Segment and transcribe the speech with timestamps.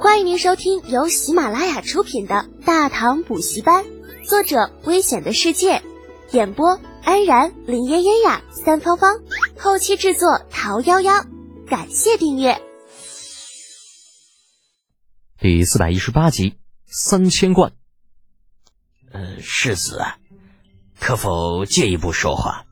[0.00, 3.84] 欢迎您收听由喜马拉雅出品的《大唐补习班》，
[4.24, 5.82] 作者：危险的世界，
[6.30, 9.16] 演播：安然、林嫣嫣呀、三芳芳，
[9.58, 11.26] 后期制作：桃夭夭。
[11.66, 12.62] 感谢订阅。
[15.40, 16.54] 第四百一十八集，
[16.86, 17.72] 三千贯。
[19.10, 20.00] 呃，世子，
[21.00, 22.66] 可否借一步说话？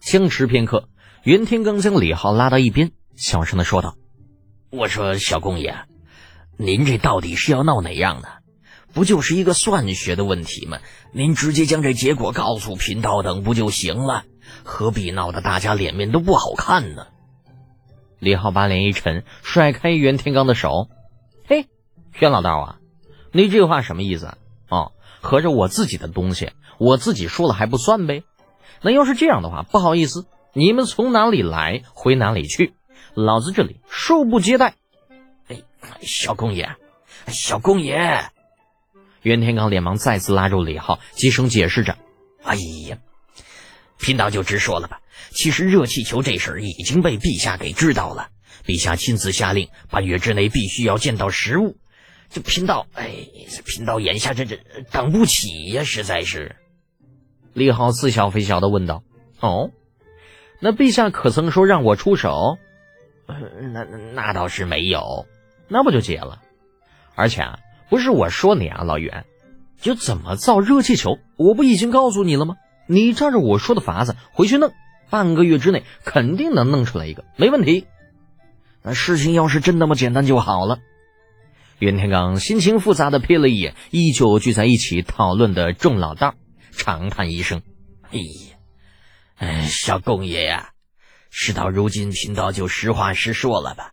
[0.00, 0.88] 僵持片刻，
[1.22, 3.96] 袁天罡将李浩拉到一边，小声的说道
[4.72, 5.76] ：“我说小公爷，
[6.60, 8.26] 您这到底是要闹哪样呢？
[8.92, 10.78] 不就是一个算学的问题吗？
[11.12, 14.24] 您直接将这结果告诉贫道等不就行了？
[14.64, 17.06] 何必闹得大家脸面都不好看呢？”
[18.18, 20.88] 李浩把脸一沉，甩开袁天罡的手
[21.46, 21.66] ：“嘿，
[22.18, 22.76] 袁老道啊，
[23.30, 24.38] 你这话什么意思啊？
[24.68, 28.24] 哦，合着我自己的东西，我自己说了还不算呗？”
[28.82, 32.74] 那要是这样的话，不好意思，你们从哪里来回哪里去，
[33.14, 34.74] 老子这里恕不接待。
[36.02, 36.68] 小公爷，
[37.26, 38.30] 小公爷，
[39.22, 41.96] 袁天罡连忙再次拉住李浩，急声解释着
[42.42, 42.54] ：“哎
[42.88, 42.98] 呀，
[43.98, 48.28] 贫道就直说了吧，其实热气球这事儿已经被陛下给知道了，
[48.64, 51.76] 陛下亲自下令，半月之内必须要见到实物。
[52.30, 53.10] 这贫道，哎，
[53.64, 54.58] 贫道眼下这这
[54.90, 56.56] 等不起呀，实在是。”
[57.54, 59.02] 李浩似笑非笑的问道
[59.40, 59.70] ：“哦，
[60.60, 62.56] 那陛下可曾说让我出手？
[63.72, 65.26] 那那倒是没有，
[65.68, 66.42] 那不就结了？
[67.14, 69.24] 而且啊，不是我说你啊，老袁，
[69.80, 72.56] 就怎么造热气球，我不已经告诉你了吗？
[72.86, 74.72] 你照着我说的法子回去弄，
[75.10, 77.86] 半个月之内肯定能弄出来一个，没问题。
[78.82, 80.78] 那事情要是真那么简单就好了。”
[81.78, 86.34] 袁天罡心情复杂的瞥了一眼依旧聚在一起讨论的众老道。
[86.72, 87.62] 长叹一声
[88.10, 88.56] ：“哎呀，
[89.36, 90.70] 哎，小公爷呀，
[91.30, 93.92] 事到如今，贫道就实话实说了吧。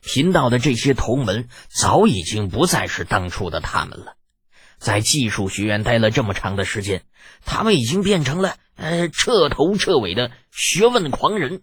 [0.00, 4.14] 贫道的这些同门早已经不再是当初的他们了，
[4.78, 7.02] 在技术学院待了这么长的时间，
[7.44, 11.62] 他们已经变成了呃彻头彻尾的学问狂人，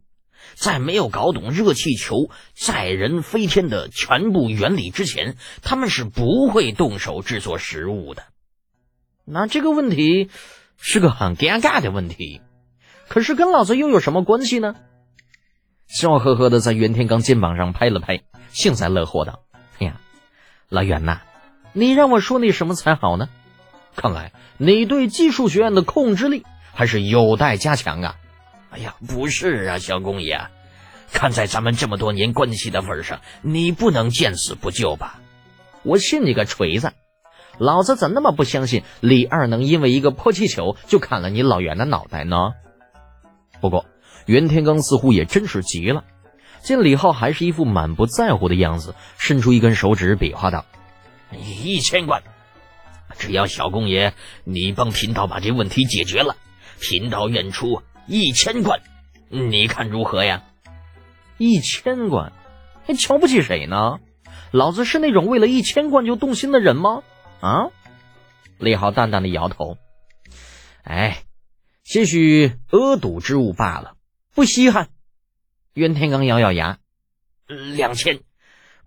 [0.55, 8.23] 在没有搞懂热气球载人飞天的全部原理之前，他们是不会动手制作食物的。”
[9.29, 10.29] 那这个问题
[10.77, 12.41] 是个很尴尬的问题，
[13.09, 14.75] 可是跟老子又有什么关系呢？
[15.87, 19.39] 笑呵呵的在袁天罡肩膀上拍了拍，幸灾乐祸道
[19.79, 19.99] ：“哎呀，
[20.69, 21.21] 老袁呐，
[21.73, 23.29] 你让我说你什么才好呢？
[23.95, 28.15] 看来你对技术学院的控制力还是有待加强啊！
[28.69, 30.47] 哎呀，不是啊，小公爷，
[31.13, 35.19] 看在咱们这么多年关系的份上，你不能见死不救吧？
[35.83, 36.91] 我信你个锤子！”
[37.57, 42.51] 老子怎那么不相信李二能因为一个破气球就砍了你老袁的脑袋呢？
[43.59, 43.87] 不过
[44.27, 46.03] 袁天罡似乎也真是急了，
[46.61, 50.65] 见李浩还是一副满不在乎的样子，伸出一根手指比划道
[51.33, 52.21] ：“一千贯，
[53.17, 56.35] 只要小公爷你帮贫道把这问题解决了，
[56.79, 58.81] 贫道愿出一千贯，
[59.29, 60.43] 你看如何呀？”
[61.39, 62.33] 一千贯，
[62.85, 63.99] 还瞧不起谁呢？
[64.51, 67.03] 老子是那种为了一千贯就动心的人吗？
[67.41, 67.67] 啊！
[68.57, 69.77] 李浩淡淡的摇头，
[70.83, 71.23] 哎，
[71.83, 73.93] 些许恶赌之物罢了，
[74.37, 74.89] 不稀罕。
[75.73, 76.77] 袁天罡咬咬牙，
[77.47, 78.19] 两千，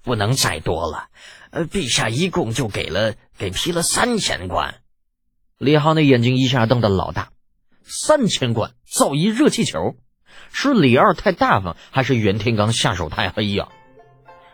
[0.00, 1.08] 不能再多了。
[1.50, 4.76] 呃，陛下一共就给了给批了三千贯。
[5.58, 7.30] 李浩那眼睛一下瞪得老大，
[7.82, 9.96] 三千贯造一热气球，
[10.52, 13.66] 是李二太大方，还是袁天罡下手太黑呀？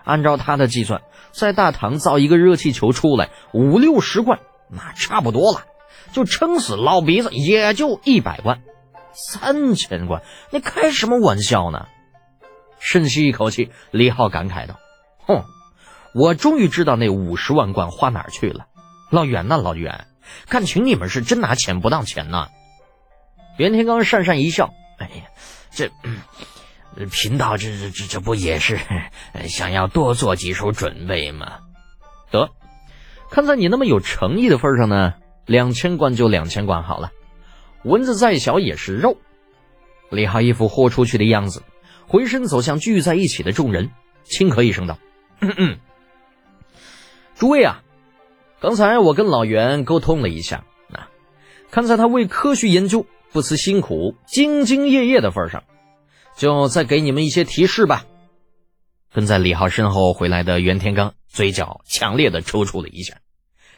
[0.02, 1.02] 按照他的计算。
[1.30, 4.40] 在大唐造一个热气球出来五六十贯，
[4.70, 5.66] 那差不多了，
[6.14, 8.62] 就撑死老鼻子也就一百贯，
[9.16, 11.88] 三千贯，你开什么玩笑呢？
[12.78, 14.78] 深吸一口气，李浩感慨道
[15.26, 15.44] ：“哼，
[16.14, 18.66] 我终于知道那五十万贯花哪儿去了。
[19.10, 20.06] 老袁呐，老袁，
[20.48, 22.48] 看情你们是真拿钱不当钱呐。”
[23.56, 25.24] 袁天罡讪讪一笑：“哎呀，
[25.70, 25.90] 这……”
[27.10, 28.80] 贫道这这这这不也是
[29.48, 31.58] 想要多做几手准备吗？
[32.30, 32.48] 得，
[33.30, 35.12] 看在你那么有诚意的份上呢，
[35.44, 37.10] 两千贯就两千贯好了。
[37.86, 39.16] 蚊子再小也是肉。
[40.10, 41.62] 李浩一副豁出去的样子，
[42.06, 43.90] 回身走向聚在一起的众人，
[44.24, 44.98] 轻咳一声道
[45.40, 45.78] ：“嗯嗯，
[47.34, 47.82] 诸位啊，
[48.60, 51.08] 刚才我跟老袁沟通了一下，啊
[51.70, 55.64] 看在他为科学研究不辞辛苦、兢兢业业的份上。”
[56.36, 58.04] 就再给你们一些提示吧。
[59.10, 63.16] 跟在李浩身后回来的袁天罡嘴角强烈的抽搐了一下，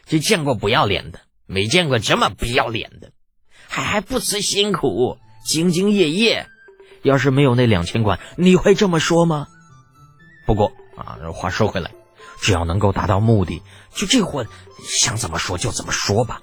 [0.04, 3.12] 这见过不要脸的，没见过这么不要脸的，
[3.68, 6.48] 还还不辞辛苦、兢兢业业。
[7.02, 9.46] 要是没有那两千贯，你会这么说吗？
[10.46, 11.92] 不过啊，话说回来，
[12.40, 13.62] 只要能够达到目的，
[13.94, 14.46] 就这货
[14.82, 16.40] 想怎么说就怎么说吧。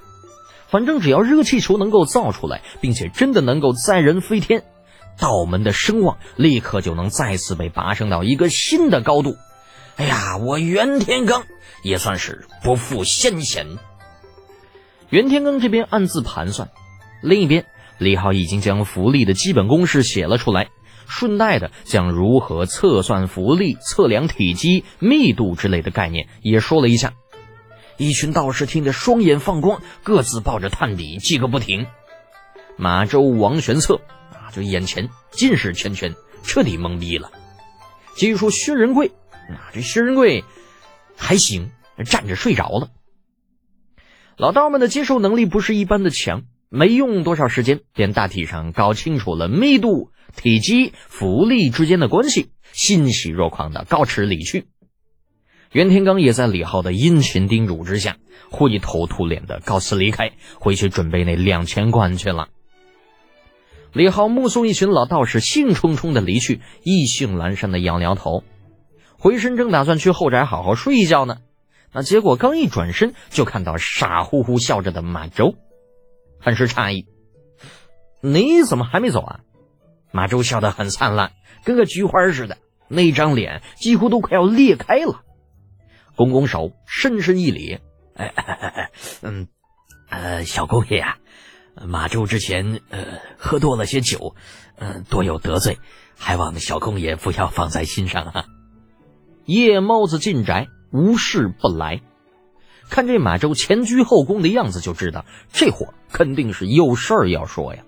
[0.68, 4.64] 反正只要热气球能够造出来，并且真的能够载人飞天，
[5.20, 9.36] 道门的声望立刻就能再次被拔升到一个新的高度。
[9.98, 11.44] 哎呀，我袁天罡
[11.84, 13.78] 也算是不负先贤。
[15.10, 16.70] 袁天罡这边暗自盘算，
[17.26, 17.66] 另一边
[17.98, 20.70] 李浩已经将浮力的基本公式写了出来，
[21.08, 27.14] 顺带的将如何测算浮力、测量体积、密度之类的概念也说了一下。
[27.98, 31.88] 一群道士听得双眼放光，各自抱着炭笔记个不停。
[32.78, 34.02] 马周、王玄策
[34.34, 36.14] 啊，就眼前尽是圈圈，
[36.44, 37.32] 彻底懵逼了。
[38.16, 39.08] 接着说薛仁贵。
[39.50, 40.44] 啊，这薛仁贵
[41.18, 41.72] 还行，
[42.06, 42.90] 站着睡着了。
[44.38, 54.66] 老道们的接受能力不是一般的强，没用多少时间，便大体上搞清楚了密度、体积、浮力之间的关系，欣喜若狂的告辞离去。
[55.72, 58.18] 袁天罡也在李浩的殷勤叮嘱之下，
[58.50, 62.48] 灰头土脸的告辞离开，回去准备那两千贯去了。
[63.92, 68.44] 李浩目送一群老道士兴冲冲的离去，意兴阑珊的摇摇头。
[69.18, 71.38] 回身正打算去后宅好好睡一觉呢，
[71.94, 75.56] 那结果刚一转身，就看到傻乎乎笑着的马周，
[76.46, 77.08] 很是诧异
[78.22, 79.40] ：“你怎么还没走啊？”
[80.14, 81.32] 马周笑得很灿烂，
[81.64, 85.24] 跟个菊花似的，那张脸几乎都快要裂开了。
[86.16, 87.80] 拱拱手，深深一礼
[88.14, 88.92] ：“哎哎哎，
[89.24, 89.48] 嗯，
[90.08, 91.18] 呃，小公爷啊，
[91.88, 94.36] 马周之前呃喝多了些酒，
[94.78, 95.80] 嗯，多有得罪，
[96.16, 98.46] 还望小公爷不要放在心上啊。”
[99.46, 102.02] 夜猫子进宅，无事不来。
[102.90, 107.84] 看这马周前居后恭的样子，就知道这货肯定是有事儿要说呀。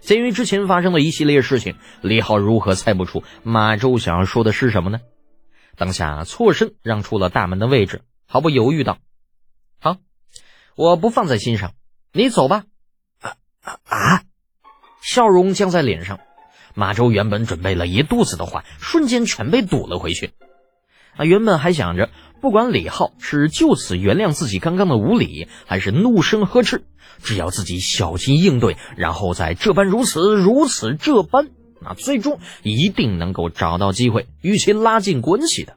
[0.00, 5.00] 鉴于之前发生的一系列事情，李浩如何猜不出马周想要说的是什么呢？
[5.76, 8.98] 当下错身让出了大门的位置，毫不犹豫道
[9.80, 9.96] ：“好，
[10.74, 11.74] 我不放在心上，
[12.12, 12.64] 你走吧。”
[13.20, 14.22] 啊啊啊！
[15.02, 16.18] 笑容僵在脸上，
[16.74, 20.32] 马周原本准备了一肚子的话，瞬间全被堵了回去。
[21.16, 22.10] 啊原本还想着，
[22.40, 26.84] 不管李浩是就此原谅自己刚刚的无礼，还是怒声呵斥，
[27.22, 31.48] 只要自己小心应对，然后再这般如此如此这般，
[31.80, 35.74] 那最终一定能够找到机会与其拉近关系的。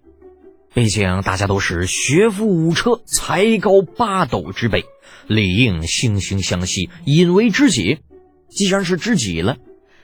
[0.73, 4.85] 毕竟大家都是学富五车、才高八斗之辈，
[5.27, 7.99] 理应惺惺相惜，引为知己。
[8.47, 9.57] 既然是知己了，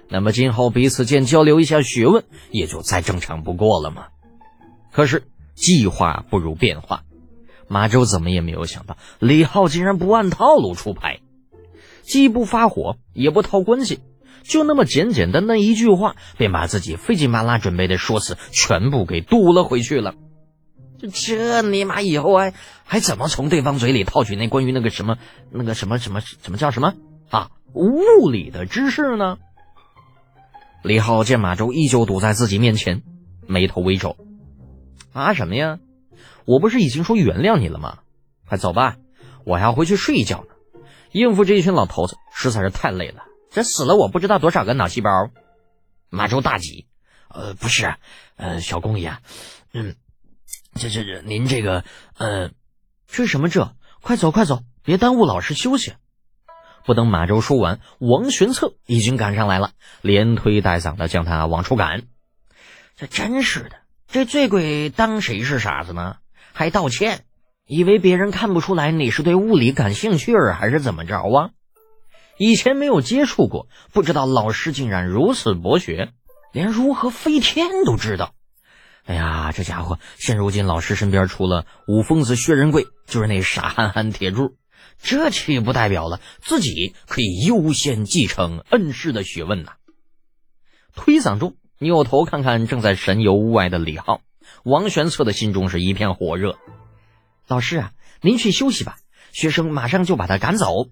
[0.09, 4.07] 那么今后彼此间交流一下学问，也就再正常不过了嘛。
[4.91, 5.23] 可是
[5.57, 7.03] 计划不如变化，
[7.67, 11.19] 马周怎么也没有想到李浩竟然不按套路出牌，
[12.03, 13.99] 既不发火也不套关系，
[14.43, 20.13] 就那么简简单单一句话，便把自己费劲巴拉准备的说辞全部给堵了回去了。
[20.99, 22.53] 这这尼玛以后还
[22.85, 25.17] 还怎么从对方嘴里套取那关于那个什么
[25.51, 26.93] 那个什么什么什么叫什么
[27.29, 29.37] 啊物理的知识呢？
[30.83, 33.01] 李浩见马周依旧堵在自己面前，
[33.47, 34.15] 眉头微皱。
[35.17, 35.79] 啊什么呀？
[36.45, 37.99] 我不是已经说原谅你了吗？
[38.47, 38.97] 快走吧，
[39.45, 40.47] 我要回去睡一觉呢。
[41.11, 45.09] 应付这一群老头子实在是太累了，这死了我不知道多少个脑细胞。
[46.09, 46.87] 马周大急，
[47.29, 47.95] 呃，不是，
[48.35, 49.17] 呃，小公爷，
[49.73, 49.95] 嗯，
[50.75, 51.83] 这这这，您这个，
[52.17, 52.51] 呃，
[53.07, 53.75] 这什么这？
[54.01, 55.93] 快走快走，别耽误老师休息。
[56.85, 59.71] 不等马周说完，王玄策已经赶上来了，
[60.01, 62.03] 连推带搡的将他往出赶。
[62.95, 63.71] 这真是的。
[64.09, 66.15] 这醉鬼当谁是傻子呢？
[66.53, 67.25] 还道歉，
[67.65, 71.49] 以为别人看不出来你是对物理感兴趣儿，还是怎么着啊？
[72.37, 76.13] 以前没有接触过，不知道老师竟然如此博学，
[76.53, 78.33] 连如何飞天都知道。
[79.03, 84.55] 哎呀，这家伙现如今老师身边除了五疯子薛仁贵，就是那傻憨憨铁柱，
[85.01, 89.73] 这岂不代表了自己可以优先继承恩师的学问呐？
[90.95, 91.57] 推搡中。
[91.79, 94.21] 扭头看看正在神游屋外的李浩，
[94.63, 96.57] 王玄策的心中是一片火热。
[97.47, 97.91] 老师啊，
[98.21, 98.97] 您去休息吧，
[99.31, 100.87] 学生马上就把他赶走。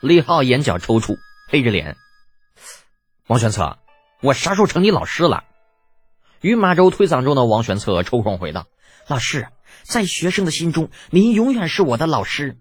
[0.00, 1.18] 李浩眼角抽搐，
[1.48, 1.96] 黑着脸。
[3.28, 3.78] 王玄策，
[4.20, 5.44] 我啥时候成你老师了？
[6.40, 8.66] 与马周推搡中的王玄策抽空回道
[9.06, 9.46] ：“老师，
[9.84, 12.56] 在学生的心中，您永远是我的老师。”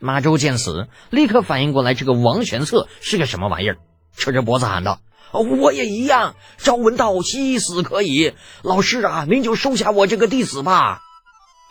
[0.00, 3.76] 马周见此，立刻反应过来，这个王玄策是个什么玩意儿，
[4.16, 5.00] 扯着脖子喊道。
[5.40, 8.34] 我也一样，朝闻道，夕死可以。
[8.62, 11.00] 老师啊，您就收下我这个弟子吧。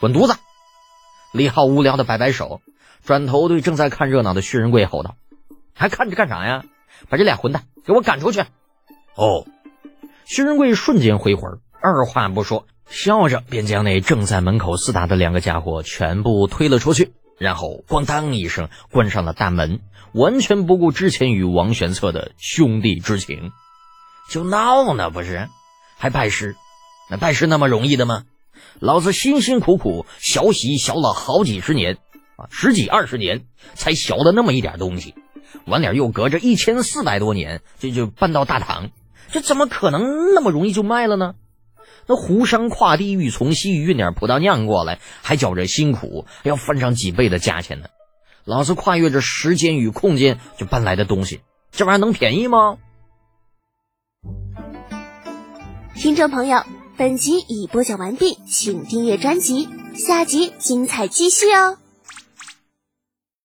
[0.00, 0.34] 滚犊子！
[1.32, 2.60] 李浩无聊的摆摆手，
[3.04, 5.16] 转头对正在看热闹的薛仁贵吼道
[5.74, 6.64] ：“还看着干啥呀？
[7.08, 8.40] 把这俩混蛋给我赶出去！”
[9.16, 9.46] 哦，
[10.24, 19.80] 薛仁贵瞬间回魂，二话不说，笑着便将那正在门口厮打的两个家伙全部推了出去，然后咣当一声关上了大门，
[20.12, 23.52] 完全不顾之前与王玄策的兄弟之情，
[24.30, 25.48] 就闹呢不是？
[25.96, 26.56] 还拜师？
[27.10, 28.24] 那拜师那么容易的吗？
[28.80, 31.98] 老子辛辛苦苦学习学了好几十年
[32.36, 35.14] 啊，十几二十年才学了那么一点东西，
[35.66, 38.90] 完了又隔着一千四百多年就就搬到大唐，
[39.30, 41.34] 这怎么可能那么容易就卖了呢？
[42.06, 47.86] 那湖山跨地域从西域运点葡萄酿过来，还觉着辛苦，要翻上几倍的价钱呢。
[48.44, 51.40] 老子跨越着时间与空间就搬来的东西，
[51.72, 52.76] 这玩意儿能便宜吗？
[55.94, 56.62] 听众朋友，
[56.98, 61.78] 本集已播讲完毕，请订阅专辑，下集精彩继续哦。